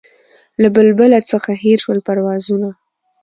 [0.61, 2.69] له بلبله څخه هېر سول پروازونه